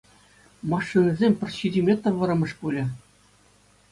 Машинисем 0.71 1.33
пӗр 1.41 1.49
ҫичӗ 1.57 1.81
метр 1.89 2.11
вӑрӑмӗш 2.21 2.51
пулӗ. 2.61 2.83